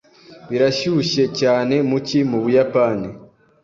Birashyushye 0.49 1.23
cyane 1.39 1.75
mu 1.89 1.97
cyi 2.07 2.19
mu 2.29 2.37
Buyapani. 2.43 3.09